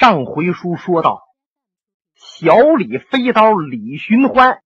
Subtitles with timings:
[0.00, 1.24] 上回书说到，
[2.14, 4.62] 小李飞刀李寻欢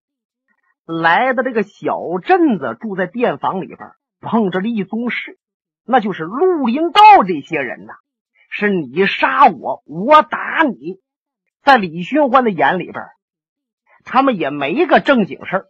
[0.86, 3.80] 来到这个小镇子，住在店房里边，
[4.20, 5.40] 碰着了一宗事，
[5.84, 7.94] 那就是绿林道这些人呐，
[8.48, 11.00] 是你杀我，我打你，
[11.64, 13.02] 在李寻欢的眼里边，
[14.04, 15.66] 他们也没个正经事，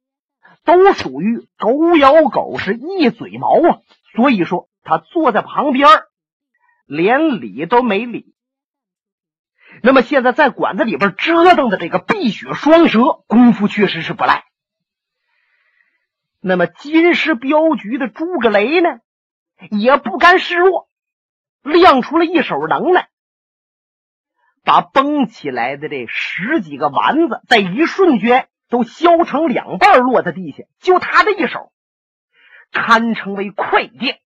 [0.66, 3.78] 都属于狗咬狗，是一嘴毛啊。
[4.14, 5.88] 所以说，他坐在旁边，
[6.84, 8.33] 连理都没理。
[9.82, 14.44] 那么现在在馆子里边折腾的这个碧血双蛇功夫确实是不赖。
[16.40, 18.98] 那么金狮镖局的诸葛雷呢，
[19.70, 20.88] 也不甘示弱，
[21.62, 23.08] 亮出了一手能耐，
[24.62, 30.64] 把崩起来的这十几个丸子在一瞬间都削成两半，落在地下。
[30.80, 31.72] 就他这一手，
[32.72, 34.20] 堪称为快电。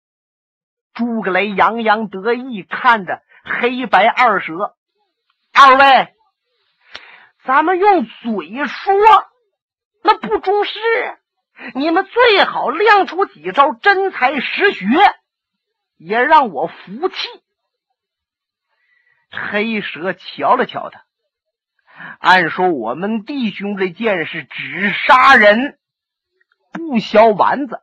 [0.95, 4.75] 诸葛雷洋洋得意，看着黑白二蛇。
[5.61, 6.15] 二位，
[7.45, 8.95] 咱们用嘴说
[10.05, 10.79] 那不中事，
[11.75, 14.87] 你们最好亮出几招真才实学，
[15.97, 17.17] 也让我服气。
[19.33, 21.03] 黑蛇瞧了瞧他，
[22.21, 25.77] 按说我们弟兄这剑是只杀人
[26.71, 27.81] 不削丸子，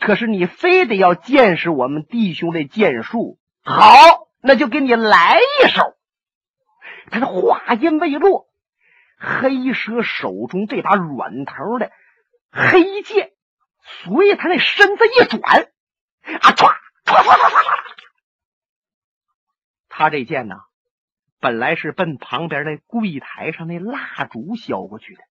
[0.00, 3.82] 可是你非得要见识我们弟兄的剑术，好，
[4.40, 5.94] 那就给你来一手。
[7.10, 8.46] 他的话音未落，
[9.18, 11.90] 黑蛇手中这把软头的
[12.50, 13.32] 黑剑
[13.80, 17.78] 随他那身子一转，啊，唰唰唰唰唰唰！
[19.88, 20.56] 他这剑呢，
[21.40, 25.22] 本来是奔旁边那柜台上那蜡烛削过去的，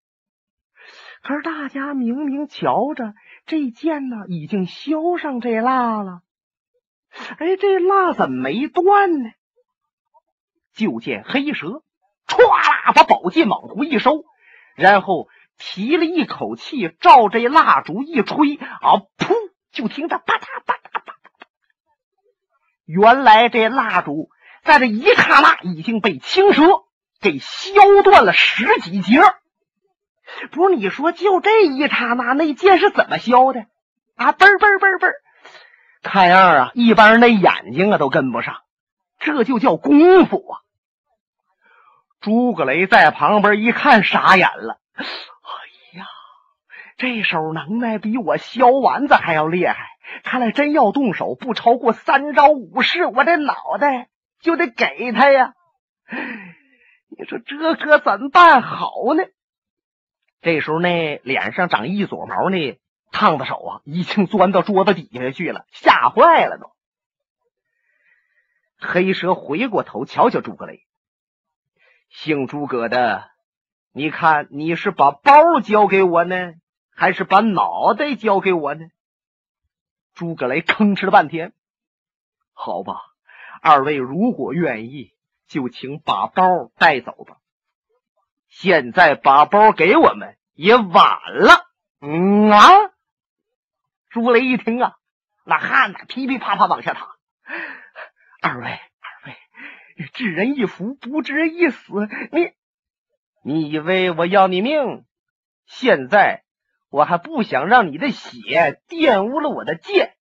[1.23, 3.13] 可是大家明明瞧着
[3.45, 6.22] 这剑呢，已经削上这蜡了，
[7.38, 9.31] 哎，这蜡怎么没断呢？
[10.75, 11.83] 就见黑蛇
[12.27, 14.23] 唰啦把宝剑往回一收，
[14.75, 19.35] 然后提了一口气，照这蜡烛一吹，啊，噗！
[19.72, 21.13] 就听着啪嗒啪嗒啪嗒。
[22.85, 24.29] 原来这蜡烛
[24.63, 26.63] 在这一刹那已经被青蛇
[27.22, 29.22] 给削断了十几节。
[30.51, 33.66] 不是你说，就这一刹那，那剑是怎么削的
[34.16, 34.31] 啊？
[34.31, 35.12] 嘣嘣嘣嘣！
[36.01, 38.56] 看样啊，一般人的眼睛啊都跟不上。
[39.22, 40.59] 这就叫功夫啊！
[42.20, 44.80] 诸葛雷在旁边一看，傻眼了。
[44.94, 45.04] 哎
[45.98, 46.06] 呀，
[46.98, 49.76] 这手能耐比我削丸子还要厉害！
[50.24, 54.09] 看来真要动手，不超过三招五式，我这脑袋
[54.40, 55.53] 就得给他呀！
[57.18, 59.24] 你说这可怎么办好呢？
[60.42, 62.80] 这时候，那脸上长一撮毛呢，
[63.12, 66.72] 烫的手啊，已经钻到桌子底下去了，吓坏了都。
[68.81, 70.86] 黑蛇回过头瞧瞧诸葛雷，
[72.09, 73.30] 姓诸葛的，
[73.94, 76.53] 你看你是把包交给我呢，
[76.96, 78.88] 还是把脑袋交给我呢？
[80.14, 81.53] 诸葛雷吭哧了半天，
[82.53, 83.02] 好吧，
[83.62, 85.14] 二位如果愿意，
[85.47, 87.38] 就请把包带走吧。
[88.50, 91.68] 现在把包给我们也晚了。
[92.02, 92.68] 嗯啊，
[94.09, 94.97] 诸葛雷一听啊，
[95.46, 97.08] 那汗呢噼噼啪啪往下淌。
[98.44, 102.09] 二位，二位，知人一福，不知人一死。
[102.31, 102.52] 你，
[103.44, 105.06] 你以为我要你命？
[105.68, 106.41] 现在
[106.90, 110.16] 我还不想让你的血玷污了我的剑。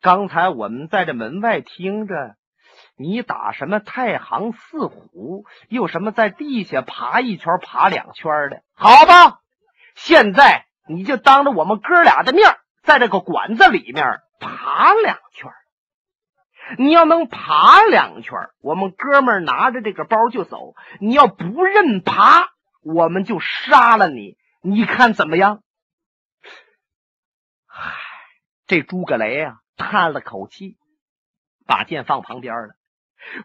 [0.00, 2.36] 刚才我们在这门外听着，
[2.96, 9.40] 你打什么太行四虎，又什么在地下爬一圈、爬两圈的，好吧？
[9.96, 14.04] 现在你就当着我们哥俩的面，在这个馆子里面
[14.38, 15.50] 爬两圈。
[16.76, 22.48] 你要能爬两圈，我们哥们拿着这个包就走；你要不认爬，
[22.82, 24.36] 我们就杀了你。
[24.60, 25.62] 你看怎么样？
[27.64, 27.94] 嗨，
[28.66, 30.76] 这诸葛雷啊，叹了口气，
[31.64, 32.74] 把剑放旁边了，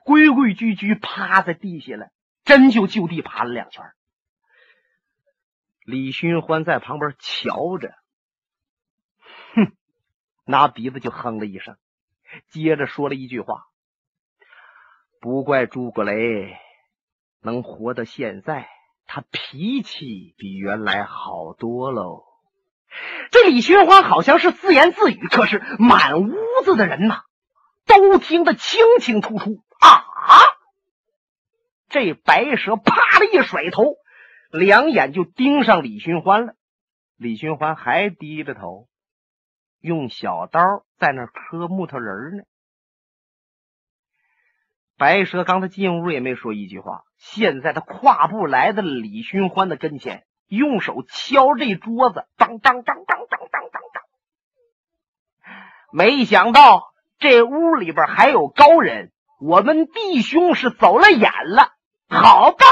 [0.03, 2.09] 规规矩矩趴在地下了，
[2.43, 3.85] 真就就地爬了两圈。
[5.85, 7.93] 李寻欢在旁边瞧着，
[9.53, 9.75] 哼，
[10.45, 11.77] 拿鼻子就哼了一声。
[12.49, 13.65] 接着说了一句话
[15.21, 16.57] ：“不怪诸葛雷
[17.41, 18.67] 能活到现在，
[19.05, 22.23] 他脾气比原来好多喽。”
[23.31, 26.33] 这李寻欢好像是自言自语，可是满屋
[26.63, 27.21] 子的人呐，
[27.87, 29.63] 都听得清清楚楚。
[29.79, 30.03] 啊！
[31.89, 33.95] 这白蛇啪的一甩头，
[34.51, 36.53] 两眼就盯上李寻欢了。
[37.17, 38.87] 李寻欢还低着头。
[39.83, 40.61] 用小刀
[40.97, 42.43] 在那磕木头人呢。
[44.97, 54.03] 白蛇刚才进屋也没说一句话，现在他跨步来到了李寻欢的跟前，用手敲这桌子，当当当当当当当当。
[55.91, 61.73] 没想到这屋里边还有高人，我们弟兄是走了眼了。
[62.07, 62.65] 好吧，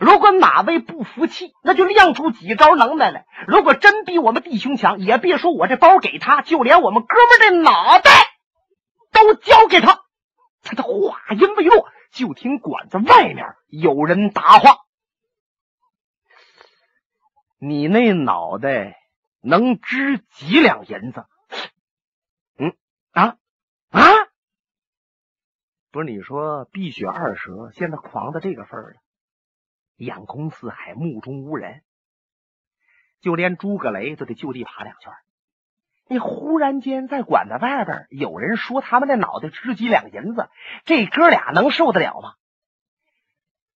[0.00, 3.26] 如果哪位不服气，那就亮出几招能耐来。
[3.46, 8.10] 如果真比我们弟兄强，也别说我这包给他，就连我们哥们的脑袋
[9.12, 10.00] 都交给他。
[10.62, 14.78] 他的话音未落，就听馆子外面有人答话
[17.58, 18.96] ：“你那脑袋
[19.40, 21.26] 能值几两银子？”
[22.58, 22.74] 嗯
[23.10, 23.36] 啊
[23.90, 24.02] 啊！
[25.90, 29.01] 不是你说碧血二蛇现在狂到这个份儿了，
[29.96, 31.82] 眼空四海，目中无人，
[33.20, 35.12] 就连诸葛雷都得就地爬两圈。
[36.08, 40.50] 你忽然间在馆子外边有人说他们的脑袋值几两银子，
[40.84, 42.34] 这哥俩能受得了吗？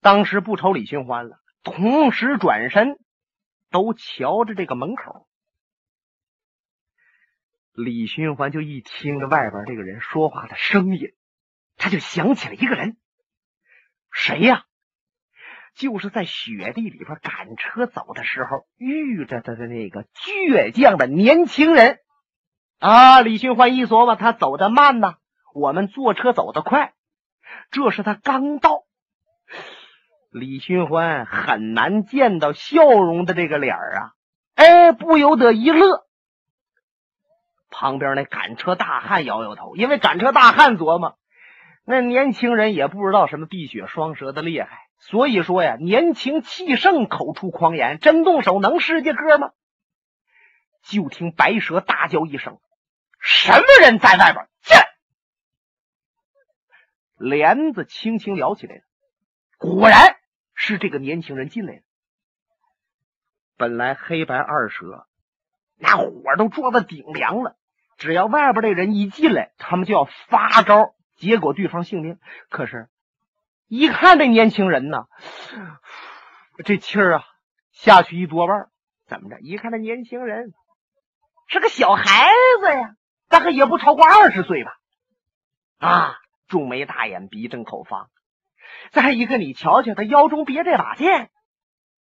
[0.03, 2.99] 当时不瞅李寻欢了，同时转身
[3.71, 5.27] 都瞧着这个门口。
[7.73, 11.15] 李寻欢就一听着外边这个人说话的声音，
[11.77, 12.99] 他就想起了一个人，
[14.13, 14.66] 谁呀？
[15.77, 21.99] 就是在雪地里边赶车走的时候遇着的的那个倔强的年轻人。
[22.79, 23.23] 啊！
[23.23, 25.15] 李寻欢一琢磨，他走得慢呢，
[25.55, 26.93] 我们坐车走得快。
[27.71, 28.83] 这是他刚到，
[30.31, 34.13] 李寻欢很难见到笑容的这个脸儿啊！
[34.57, 36.05] 哎，不由得一乐。
[37.71, 41.17] 旁边那赶车大汉摇摇头，因为赶车大汉琢磨，
[41.87, 49.53] 那年轻人也不知道什么碧血双蛇的厉害，所以说呀，年轻气盛，口出狂言，真动手能是这歌吗？
[50.83, 52.59] 就听白蛇大叫一声。
[53.21, 54.49] 什么人在外边？
[54.63, 54.77] 进！
[57.19, 58.83] 帘子轻轻撩起来，
[59.59, 60.17] 果然
[60.55, 61.81] 是这个年轻人进来了。
[63.57, 65.07] 本来黑白二蛇
[65.79, 67.57] 那火都撞到顶梁了，
[67.97, 72.19] 只要外边这人一进来，他们就要发招，结果对方性命。
[72.51, 72.89] 可是，
[73.69, 75.07] 一看这年轻人呢，
[76.65, 77.25] 这气儿啊
[77.73, 78.69] 下去一多半。
[79.07, 79.39] 怎么着？
[79.41, 80.53] 一看这年轻人
[81.47, 82.31] 是个小孩
[82.61, 82.97] 子呀。
[83.29, 84.79] 大概也不超过二十岁吧，
[85.79, 86.17] 啊，
[86.47, 88.09] 重眉大眼，鼻正口方。
[88.93, 91.29] 再一个，你瞧瞧他腰中别这把剑，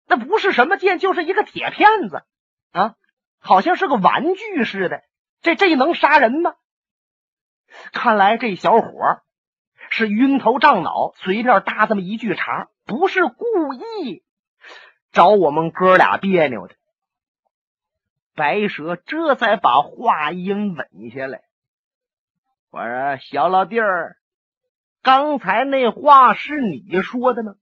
[0.07, 2.23] 那不是什么剑，就是一个铁片子
[2.71, 2.95] 啊，
[3.39, 5.03] 好像是个玩具似的。
[5.41, 6.55] 这这能杀人吗？
[7.91, 9.21] 看来这小伙
[9.91, 14.23] 是晕头胀脑，随便搭这么一句茬，不是故意
[15.11, 16.75] 找我们哥俩别扭的。
[18.33, 21.41] 白蛇这才把话音稳下来。
[22.69, 24.15] 我说：“小老弟儿，
[25.03, 27.55] 刚才那话是你说的吗？”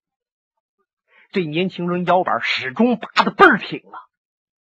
[1.33, 3.97] 这年轻人腰板始终拔的倍儿挺啊，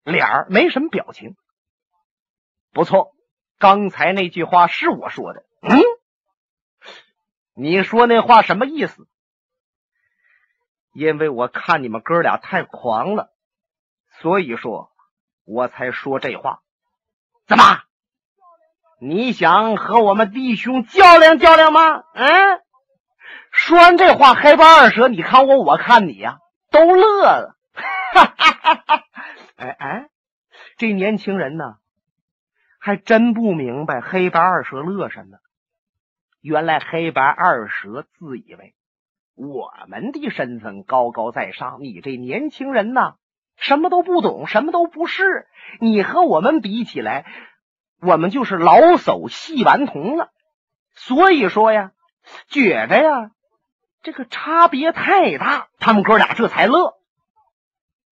[0.04, 1.38] 脸儿没什么表情。
[2.74, 3.14] 不错，
[3.58, 5.46] 刚才那句话是我说的。
[5.62, 5.80] 嗯，
[7.56, 9.08] 你说那话什么意思？
[10.94, 13.32] 因为我看你们哥俩太狂了，
[14.22, 14.92] 所以说。
[15.46, 16.62] 我才说这话，
[17.48, 17.82] 怎么？
[19.02, 22.02] 你想和我们弟兄较量较量吗？
[22.14, 22.62] 嗯，
[23.52, 26.38] 说完这话，黑白二蛇，你看我，我看你呀，
[26.72, 27.58] 都乐了。
[27.74, 29.04] 哈哈哈哈
[29.58, 30.10] 哎哎，
[30.78, 31.76] 这年轻人呢，
[32.80, 35.40] 还真不明白黑白二蛇乐什么。
[36.44, 38.76] 原来黑白二蛇自以为
[39.34, 43.14] 我们的身份高高在上，你这年轻人呢？
[43.56, 45.48] 什么都不懂，什么都不是。
[45.80, 47.26] 你和我们比起来，
[48.02, 50.32] 我们就是老叟戏顽童了。
[50.92, 51.94] 所以说呀，
[52.50, 53.32] 觉着呀，
[54.02, 55.70] 这个差别太大。
[55.80, 56.96] 他们哥俩这才乐。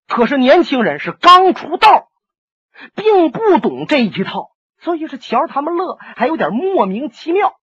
[0.08, 2.08] 可是年轻人是刚出道，
[2.96, 7.58] 并不懂这一套，所以是瞧他们乐，还有点莫名其妙。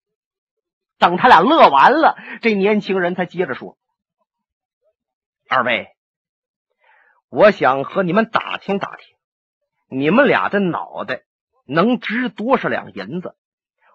[0.98, 3.78] 等他俩乐完了，这年轻人才接着说
[5.50, 5.90] ：“二位。”
[7.30, 9.18] 我想和你们打听打听，
[9.90, 11.24] 你们俩的脑袋
[11.66, 13.36] 能值多少两银子？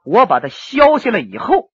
[0.05, 1.71] 我把它削下来以后，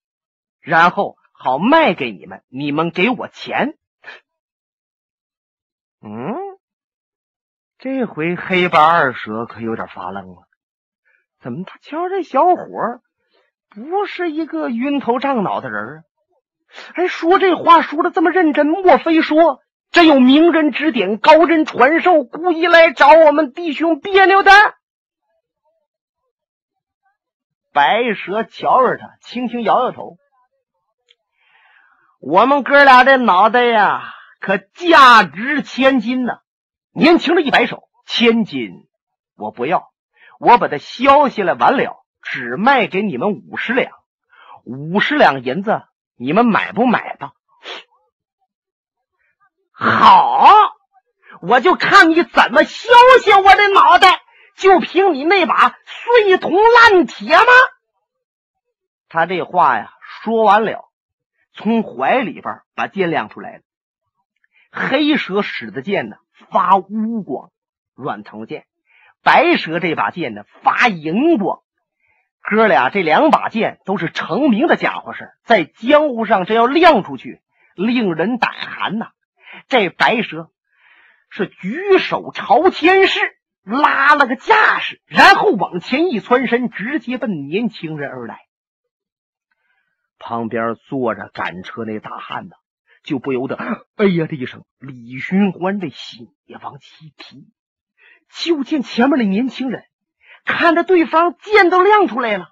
[0.60, 3.78] 然后好卖给你们，你们给我钱。
[6.02, 6.36] 嗯，
[7.78, 10.48] 这回黑白二蛇可有点发愣了。
[11.40, 13.02] 怎么他瞧这小伙
[13.70, 16.04] 不是一个晕头胀脑的人啊？
[16.94, 19.62] 还说这话说的这么认真，莫非说？
[19.92, 24.52] 真有名人指点、高人传授，故意来找我们弟兄别扭的。
[27.72, 30.18] 白蛇瞧着他，轻轻摇摇头。
[32.20, 36.40] 我们哥俩这脑袋呀，可价值千金呢。
[36.92, 38.88] 年轻人一摆手：“千金
[39.36, 39.92] 我不要，
[40.40, 43.94] 我把它削下来完了，只卖给你们五十两。
[44.66, 45.84] 五十两银子，
[46.18, 47.32] 你们买不买吧？”
[49.72, 50.50] 好，
[51.42, 52.90] 我就看你怎么削
[53.24, 54.22] 削我的脑袋。
[54.56, 57.44] 就凭你那把碎铜烂铁吗？
[59.10, 59.92] 他这话呀，
[60.24, 60.90] 说完了，
[61.54, 63.64] 从怀里边把剑亮出来了。
[64.72, 66.16] 黑蛇使的剑呢，
[66.50, 67.52] 发乌光，
[67.96, 68.62] 软藤剑；
[69.24, 71.60] 白蛇这把剑呢，发银光。
[72.50, 77.42] 哥俩这两把剑都是成名的家伙事在江湖上这要亮出去，
[77.76, 79.12] 令人胆寒呐。
[79.68, 80.52] 这白蛇
[81.30, 83.20] 是举手朝天式。
[83.68, 88.42] 拉了个架势，然后往前一窜身，直接奔年轻人而来。
[90.20, 92.56] 旁边坐着赶车那大汉子，
[93.02, 93.56] 就不由得
[93.96, 94.66] 哎呀的一声。
[94.78, 97.48] 李寻欢这心也往起提，
[98.30, 99.86] 就见前面的年轻人
[100.46, 102.50] 看着对方剑都亮出来了，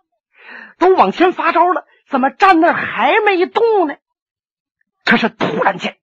[0.78, 3.96] 都往前发招了，怎么站那还没动呢？
[5.06, 5.98] 可是突然间。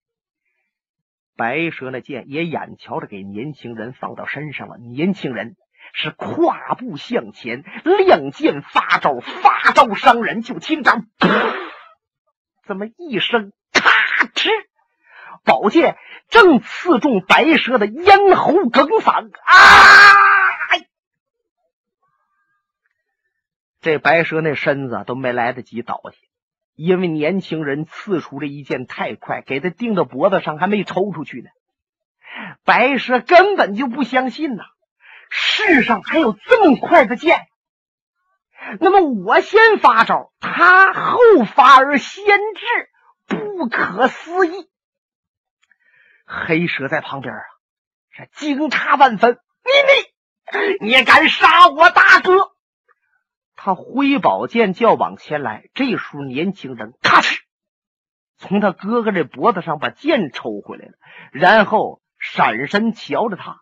[1.36, 5.56] 白蛇那剑也眼瞧着给年轻人放到身上了，年轻人
[5.94, 10.42] 是跨步向前，亮剑发招，发招伤人。
[10.42, 10.92] 就听着，
[12.66, 14.50] 这么一声咔哧，
[15.44, 15.96] 宝剑
[16.28, 20.39] 正刺中白蛇的咽喉梗嗓啊！
[23.80, 26.18] 这白蛇那身子都没来得及倒下。
[26.74, 31.50] 因为年轻人刺出这一剑太快，给他钉到脖子上，还没抽出去呢。
[32.64, 34.64] 白蛇根本就不相信呐，
[35.28, 37.48] 世上还有这么快的剑。
[38.78, 42.66] 那么我先发招，他后发而先至，
[43.26, 44.70] 不可思议。
[46.24, 47.42] 黑蛇在旁边啊，
[48.10, 49.38] 是惊诧万分。
[49.64, 52.52] 你你，你敢杀我大哥？
[53.62, 57.36] 他挥宝剑就要往前来，这时候年轻人咔哧
[58.38, 60.94] 从他哥哥这脖子上把剑抽回来了，
[61.30, 63.60] 然后闪身瞧着他。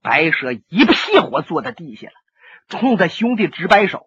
[0.00, 2.14] 白蛇一屁股坐在地下了，
[2.68, 4.06] 冲他兄弟直摆手，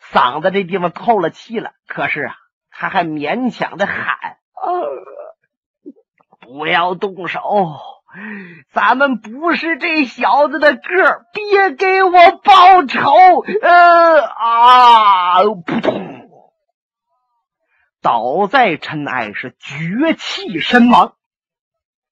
[0.00, 1.74] 嗓子这地方透了气了。
[1.86, 2.34] 可是啊，
[2.70, 4.38] 他还勉强的喊
[6.40, 7.40] ：“不要动手。”
[8.70, 12.10] 咱们不是这小子的个别给我
[12.42, 13.44] 报仇！
[13.62, 15.42] 呃啊！
[15.44, 16.30] 扑通，
[18.00, 21.16] 倒在尘埃，是绝气身亡。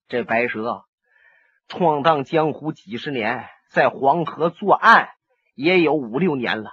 [0.09, 0.85] 这白蛇
[1.69, 5.11] 闯荡江湖几十年，在黄河作案
[5.55, 6.71] 也有五六年了，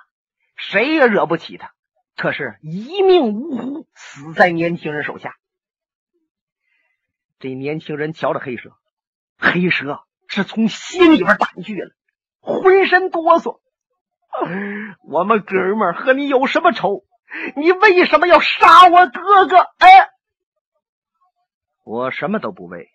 [0.55, 1.71] 谁也惹不起他。
[2.15, 5.35] 可是，一命呜呼，死在年轻人手下。
[7.39, 8.71] 这年轻人瞧着黑蛇。
[9.37, 11.91] 黑蛇是从心里边胆怯了，
[12.41, 13.59] 浑身哆嗦。
[15.07, 17.03] 我们哥们和你有什么仇？
[17.55, 19.57] 你为什么要杀我哥哥？
[19.77, 20.09] 哎，
[21.83, 22.89] 我什么都不为，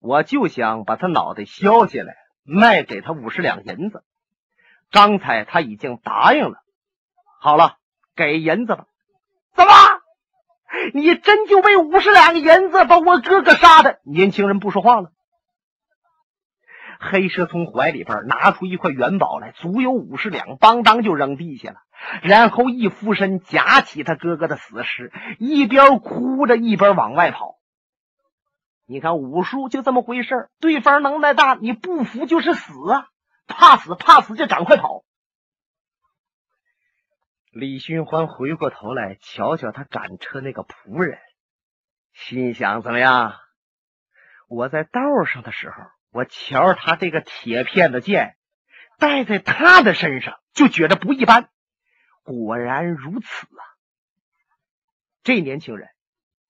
[0.00, 4.04] 我就想把他脑袋削下来，卖给他五十两银子。
[4.90, 6.62] 刚才他已经答应了。
[7.40, 7.76] 好了，
[8.14, 8.86] 给银子吧。
[9.54, 9.72] 怎么？
[10.94, 14.00] 你真就为五十两银子把我哥哥杀的？
[14.04, 15.12] 年轻人不说话了。
[16.98, 21.76] 黑蛇从怀里边拿出一块元宝来，足有五十两，邦当就扔地下了。
[22.22, 27.56] 然后一俯身夹起他哥哥的死尸，一边哭着一边往外跑。
[28.86, 33.08] 你看武术就这么回事对方能耐大，你不服就是死啊！
[33.48, 35.02] 怕死怕死就赶快跑。
[37.50, 41.18] 李寻欢回过头来瞧瞧他赶车那个仆人，
[42.12, 43.34] 心想：怎么样？
[44.48, 45.76] 我在道上的时候。
[46.12, 48.36] 我瞧着他这个铁片子剑，
[48.98, 51.50] 戴在他的身上，就觉得不一般。
[52.22, 53.62] 果然如此啊！
[55.22, 55.90] 这年轻人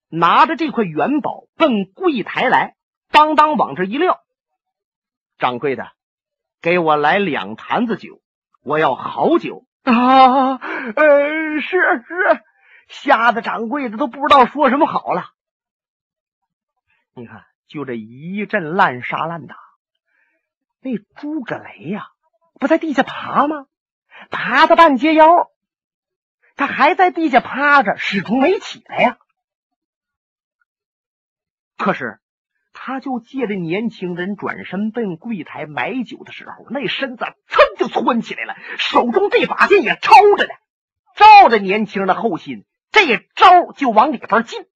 [0.09, 2.77] 拿着这块元宝奔柜台来，
[3.11, 4.23] 当当往这一撂。
[5.39, 5.93] 掌柜的，
[6.61, 8.23] 给我来两坛子酒，
[8.63, 10.57] 我要好酒啊！
[10.57, 12.45] 呃，是是，
[12.89, 15.25] 吓得掌柜的都不知道说什么好了。
[17.15, 17.45] 你看。
[17.69, 19.57] 就这一阵滥杀滥打，
[20.81, 22.07] 那诸葛雷呀，
[22.61, 23.67] 不在地下爬吗？
[24.31, 25.51] 爬到半截腰，
[26.55, 29.19] 他还在地下趴着，始终没起来呀。
[31.77, 32.19] 可是，
[32.73, 40.51] 他就借着年轻人转身奔柜台买酒的时候，那身子噌就窜起来了，手中这把剑也抄着呢，
[41.15, 44.67] 照着年轻人的后心，这招就往里边进。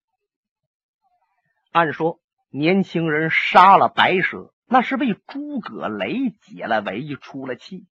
[1.72, 2.20] 按说，
[2.50, 7.86] 年轻人杀了白蛇，那是为诸葛雷解了围、出了气。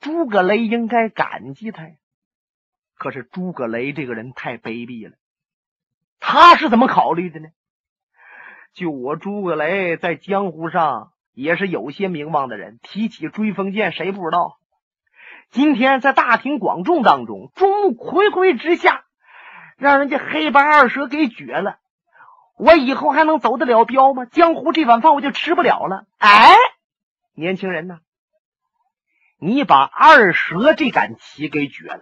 [0.00, 1.94] 诸葛雷应该感激他呀。
[2.96, 5.16] 可是诸葛雷这个人太卑鄙了，
[6.20, 7.48] 他是怎么考虑的呢？
[8.72, 14.58] 就我诸葛雷在江湖上也是有些名望的人，提起追风剑，谁不知道？
[15.50, 19.04] 今天在大庭广众当中，众目睽睽之下，
[19.76, 21.78] 让人家黑白二蛇给绝了，
[22.56, 24.24] 我以后还能走得了镖吗？
[24.24, 26.06] 江湖这碗饭我就吃不了了。
[26.18, 26.54] 哎，
[27.34, 27.98] 年轻人呐？
[29.38, 32.00] 你把二蛇这杆旗给绝了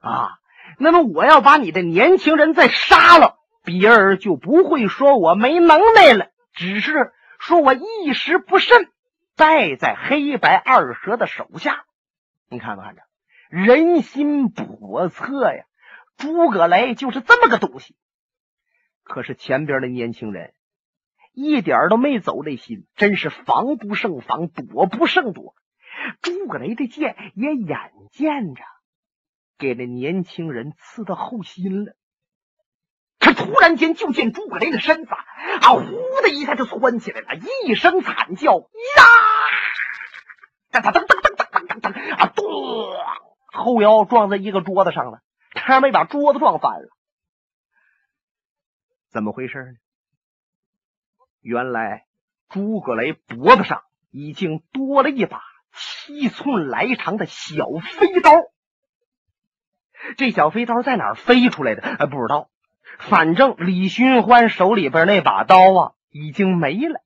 [0.00, 0.38] 啊！
[0.78, 8.90] 那么我要把你的年轻人再杀了，别人就不会说我没能耐了，只是说我一时不慎
[9.36, 11.84] 败在黑白二蛇的手下。
[12.48, 13.02] 你看没看着？
[13.50, 15.64] 人心叵测呀！
[16.16, 17.94] 诸葛雷就是这么个东西。
[19.08, 20.52] 可是前边的年轻人
[21.32, 25.54] 一点都没走这心，真是防不胜防，躲不胜躲。
[26.20, 28.62] 诸葛雷的剑也眼见着
[29.58, 31.94] 给那年轻人刺到后心了。
[33.18, 35.82] 可突然间，就见诸葛雷的身子啊，呼
[36.22, 37.28] 的一下就窜起来了，
[37.66, 39.02] 一声惨叫呀！
[40.70, 42.26] 噔噔噔噔噔噔噔噔啊！
[42.26, 42.44] 咚！
[43.52, 45.20] 后腰撞在一个桌子上了，
[45.54, 46.88] 差点没把桌子撞翻了。
[49.08, 49.78] 怎么回事呢？
[51.40, 52.06] 原来
[52.48, 55.42] 诸葛雷脖子上已经多了一把。
[55.80, 58.32] 七寸来长的小飞刀，
[60.16, 61.82] 这小飞刀在哪儿飞出来的？
[61.82, 62.50] 哎，不知道。
[62.98, 67.04] 反正李寻欢手里边那把刀啊，已经没了。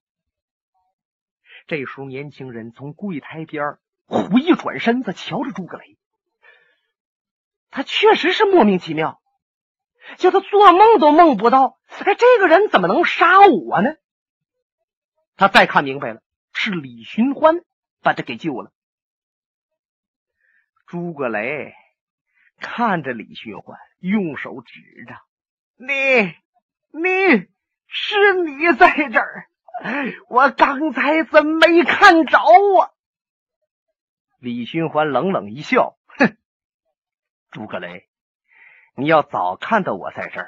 [1.67, 5.97] 这时候，年轻人从柜台边回转身子，瞧着诸葛雷，
[7.69, 9.21] 他确实是莫名其妙，
[10.17, 13.95] 叫他做梦都梦不到，哎，这个人怎么能杀我呢？
[15.35, 16.21] 他再看明白了，
[16.53, 17.63] 是李寻欢。
[18.03, 18.73] 把他给救了。
[20.87, 21.73] 诸葛雷
[22.59, 25.15] 看着李寻欢，用手指着
[25.79, 25.93] ：“你，
[26.91, 27.47] 你
[27.87, 29.47] 是你在这儿？
[30.27, 32.91] 我刚才怎么没看着啊？”
[34.39, 36.35] 李寻欢冷冷一笑：“哼，
[37.51, 38.09] 诸葛雷，
[38.95, 40.47] 你要早看到我在这儿，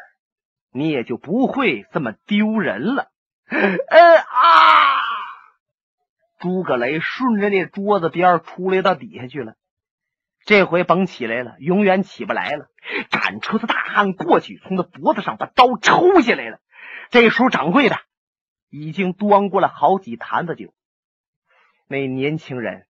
[0.71, 3.12] 你也就不会这么丢人了。
[3.49, 5.01] ”呃啊！
[6.39, 9.55] 诸葛雷顺着那桌子边出来到底下去了，
[10.43, 12.67] 这回甭起来了，永远起不来了。
[13.10, 16.60] 赶出的大汉过去，从他脖子上把刀抽下来了。
[17.10, 17.97] 这时候掌柜的
[18.69, 20.73] 已经端过了好几坛子酒，
[21.88, 22.86] 那年轻人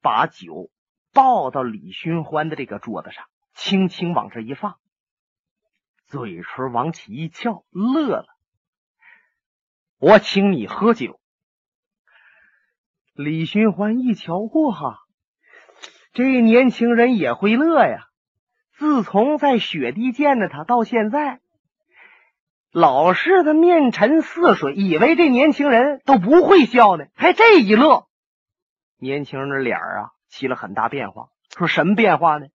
[0.00, 0.70] 把酒
[1.12, 4.76] 抱到李寻欢的这个桌子上，轻轻往这一放，
[6.06, 8.26] 嘴唇往起一翘，乐了。
[9.98, 11.20] 我请你喝酒。
[13.12, 15.00] 李寻欢一瞧，哇，
[16.12, 18.06] 这年轻人也会乐呀！
[18.72, 21.40] 自从在雪地见着他到现在，
[22.72, 28.08] 老是的面沉似水，以为这年轻人都不会笑呢，还这一乐，
[28.96, 31.28] 年轻人的脸啊起了很大变化。
[31.58, 32.46] 说什么变化呢？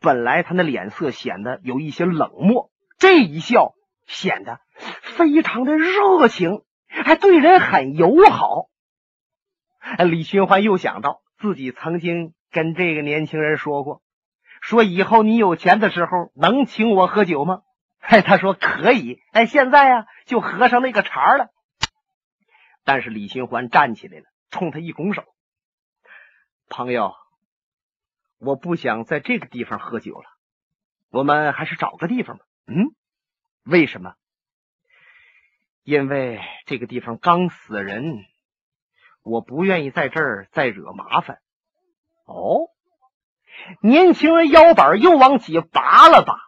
[0.00, 3.74] 本来他那脸色显得有一些冷漠，这一笑
[4.06, 4.60] 显得
[5.02, 8.66] 非常的热情，还对人很友好。
[10.04, 14.02] 李寻欢又想到自己曾经跟这个年轻人说过，
[14.60, 17.62] 说以后你有钱的时候能请我喝酒吗？
[18.00, 19.20] 哎，他说可以。
[19.32, 21.48] 哎，现在啊就合上那个茬了。
[22.84, 25.24] 但是李寻欢站起来了，冲他一拱手
[26.70, 27.14] ：“朋友，
[28.38, 30.28] 我不想在这个地方喝酒了，
[31.10, 32.94] 我们还是找个地方吧。”嗯，
[33.64, 34.14] 为什么？
[35.82, 38.24] 因为这个地方刚死人。
[39.22, 41.40] 我不愿意在这儿再惹麻烦。
[42.26, 42.70] 哦，
[43.80, 46.38] 年轻人腰板又往起拔了拔。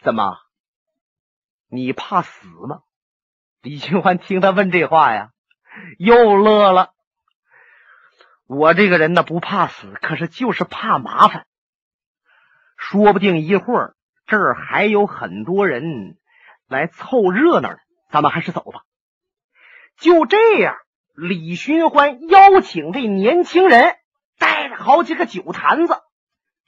[0.00, 0.38] 怎么？
[1.68, 2.80] 你怕死吗？
[3.60, 5.32] 李寻欢听他问这话呀，
[5.98, 6.94] 又乐了。
[8.52, 11.46] 我这个人呢，不怕死，可是就是怕麻烦。
[12.76, 13.94] 说不定一会儿
[14.26, 16.16] 这儿还有很多人
[16.66, 17.76] 来凑热闹呢，
[18.10, 18.82] 咱们还是走吧。
[19.96, 20.76] 就这样。
[21.14, 23.94] 李寻欢邀请这年轻人
[24.38, 25.94] 带着好几个酒坛子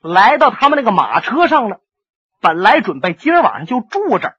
[0.01, 1.81] 来到他们那个马车上了。
[2.40, 4.37] 本来准备今儿晚上就住这儿，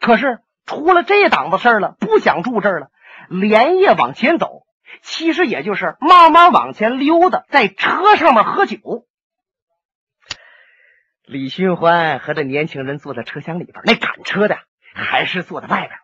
[0.00, 2.90] 可是出了这档子事儿了，不想住这儿了，
[3.28, 4.66] 连夜往前走。
[5.02, 9.06] 其实也就是慢慢往前溜达，在车上面喝酒。
[11.24, 14.58] 李寻欢和这年轻人坐在车厢里边，那赶车的
[14.94, 15.98] 还是坐在外边。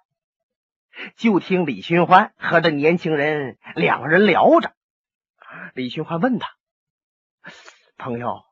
[1.16, 4.72] 就听李寻欢和这年轻人两个人聊着。
[5.74, 6.48] 李寻欢问他
[7.96, 8.42] ：“朋友，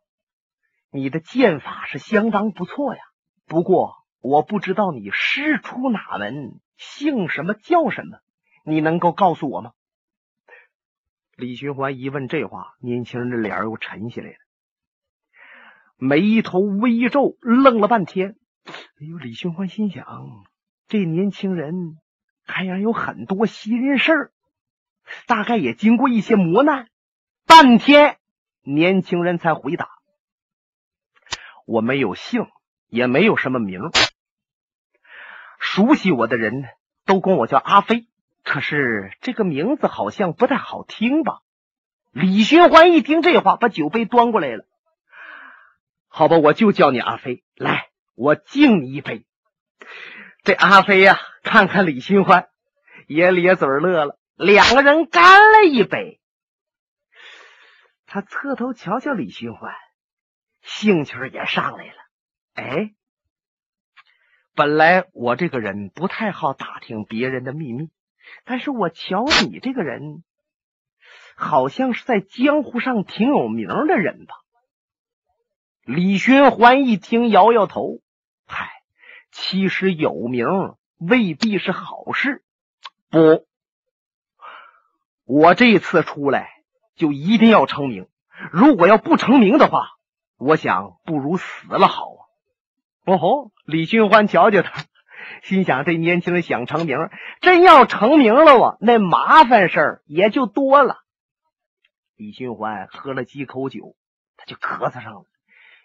[0.91, 3.01] 你的剑法是相当不错呀，
[3.47, 8.19] 不过我不知道你师出哪门，姓什么叫什么，
[8.65, 9.73] 你能够告诉我吗？”
[11.37, 14.37] 李寻欢一问这话，年轻人的脸又沉下来了。
[15.97, 18.37] 眉头微皱，愣了半天。
[18.67, 20.05] 哎呦，李寻欢心想：
[20.89, 21.97] 这年轻人
[22.47, 24.33] 看样有很多心事儿，
[25.27, 26.89] 大概也经过一些磨难。
[27.47, 28.19] 半天，
[28.61, 29.89] 年轻人才回答
[31.67, 32.47] ：“我没有姓，
[32.89, 33.91] 也没有什么名。
[35.59, 36.65] 熟悉我的人
[37.07, 38.07] 都管我叫阿飞，
[38.43, 41.41] 可是这个名字好像不太好听吧？”
[42.13, 44.65] 李寻欢一听这话，把酒杯端过来了。
[46.09, 47.43] 好吧，我就叫你阿飞。
[47.57, 49.25] 来，我敬你一杯。
[50.43, 52.49] 这阿飞呀，看看李寻欢，
[53.07, 54.19] 也咧嘴乐了。
[54.37, 56.21] 两个人干了一杯。
[58.05, 59.73] 他侧头瞧瞧李寻欢，
[60.61, 61.95] 兴趣也上来了。
[62.55, 62.91] 哎，
[64.55, 67.89] 本来我这个人不太好打听别人的秘密，
[68.45, 70.23] 但是我瞧你这个人，
[71.37, 74.35] 好像是在江湖上挺有名的人吧？
[75.85, 78.01] 李寻欢一听，摇摇头
[78.47, 78.71] ：“嗨，
[79.31, 80.47] 其实有名
[80.99, 82.45] 未必是好事。
[83.11, 83.47] 不，
[85.25, 86.51] 我这次出来
[86.95, 88.09] 就一定要成名。
[88.53, 89.89] 如果要不成名的话，
[90.37, 92.21] 我想不如死了好啊！”
[93.05, 93.51] 哦吼！
[93.65, 94.85] 李寻欢瞧瞧他，
[95.43, 96.99] 心想：这年轻人想成名，
[97.41, 100.99] 真要成名了我，那麻烦事儿也就多了。
[102.17, 103.97] 李寻欢喝了几口酒，
[104.37, 105.25] 他就咳嗽上了。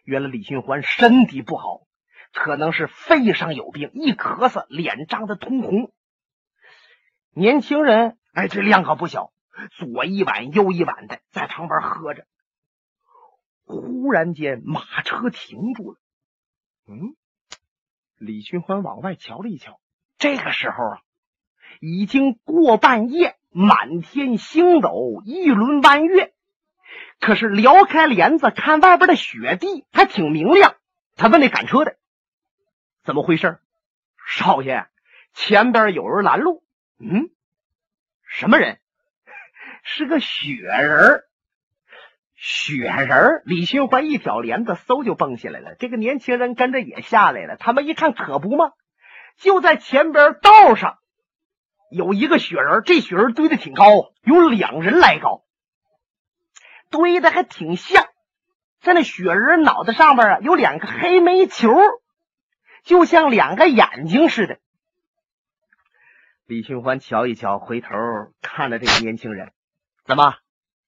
[0.04, 1.82] 原来李寻欢身体不好，
[2.34, 5.92] 可能是肺上有病，一咳嗽脸涨得通红。
[7.32, 9.32] 年轻人，哎，这量可不小，
[9.72, 12.26] 左一碗右一碗的在旁边喝着。
[13.66, 16.00] 忽然间，马车停住了。
[16.88, 17.16] 嗯，
[18.18, 19.80] 李寻欢往外瞧了一瞧，
[20.18, 21.02] 这个时候啊，
[21.80, 26.34] 已经过半夜，满天星斗，一轮弯月。
[27.20, 30.76] 可是撩开帘子看外边的雪地还挺明亮。
[31.16, 31.98] 他问那赶车的
[33.04, 33.60] ：“怎么回事？”
[34.28, 34.88] 少爷，
[35.34, 36.64] 前边有人拦路。
[37.00, 37.30] 嗯，
[38.28, 38.80] 什么人？
[39.84, 41.24] 是个雪人。
[42.38, 43.42] 雪人。
[43.46, 45.76] 李寻欢一挑帘子，嗖就蹦下来了。
[45.76, 47.58] 这个年轻人跟着也下来了。
[47.58, 48.72] 他们一看，可不吗？
[49.38, 51.00] 就在前边道上
[51.92, 52.84] 有一个雪人。
[52.86, 55.44] 这雪人堆的挺高，有两人来高。
[56.90, 58.06] 堆的还挺像，
[58.80, 61.70] 在那雪人脑袋上边啊，有两个黑煤球，
[62.84, 64.60] 就像两个眼睛似的。
[66.46, 67.90] 李寻欢瞧一瞧，回头
[68.42, 69.52] 看着这个年轻人，
[70.06, 70.36] 怎么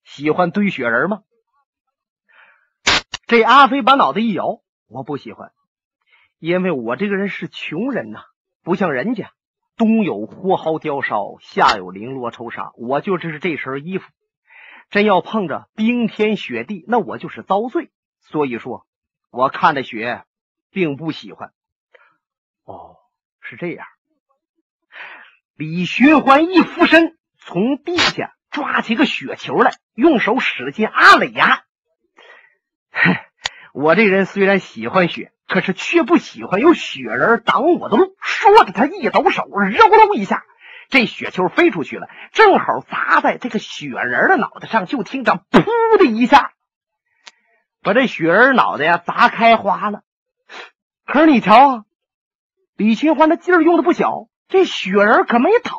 [0.04, 1.24] 喜欢堆雪人吗？
[3.30, 5.52] 这阿飞把脑袋一摇，我不喜欢，
[6.40, 8.24] 因为我这个人是穷人呐，
[8.64, 9.30] 不像人家
[9.78, 14.10] 冬有火耗雕烧，夏有绫罗绸纱，我就是这身衣服。
[14.90, 17.92] 真要碰着冰天雪地，那我就是遭罪。
[18.20, 18.88] 所以说，
[19.30, 20.24] 我看着雪，
[20.72, 21.52] 并不喜欢。
[22.64, 22.96] 哦，
[23.42, 23.86] 是这样。
[25.54, 31.62] 李寻欢一俯身，从地下抓起个雪球来，用手使劲按了压。
[33.74, 38.16] 我这人虽然喜欢雪，可是却不喜欢有雪人挡我的路。
[38.22, 40.44] 说着，他一抖手，揉揉一下。
[40.90, 45.62] 这雪球飞出去了，正好砸在这个雪人的脑袋上，就听着“噗”
[46.00, 46.54] 的一下，
[47.84, 50.02] 把这雪人脑袋呀砸开花了。
[51.06, 51.84] 可是你瞧啊，
[52.76, 55.74] 李寻欢的劲儿用的不小，这雪人可没倒。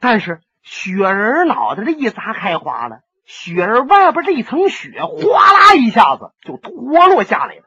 [0.00, 7.62] 但是雪人脑袋这一砸开花了，雪人外边这一层雪哗啦一下子就脱落下来了。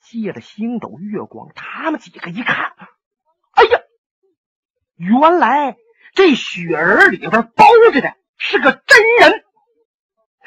[0.00, 2.72] 借着星斗月光，他们几个一看，
[3.52, 3.80] 哎呀！
[4.96, 5.76] 原来
[6.14, 9.44] 这雪人里边包着的是个真人，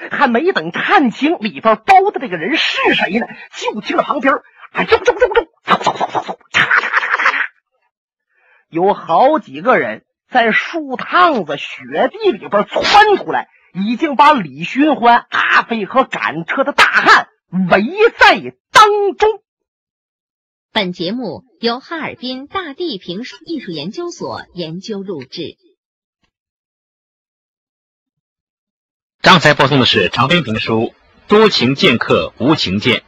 [0.10, 6.72] 还没等看清里边包的这个人是谁呢，就听到旁边啊，啾啾啾啾，嗖嗖嗖嗖嗖，嚓嚓嚓嚓嚓，
[8.70, 17.28] 有好几个人在树趟子、雪地里边窜出来，已经把李寻欢、阿飞和赶车的大汉
[17.70, 17.84] 围
[18.18, 19.44] 在当中。
[20.72, 25.58] 本节目由哈尔滨大地评书艺术研究所研究录制。
[29.22, 30.80] 刚才播送的是长篇评书
[31.28, 33.04] 《多情剑客无情剑。